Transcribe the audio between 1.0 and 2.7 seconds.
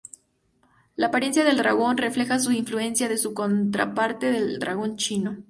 apariencia del dragón refleja sus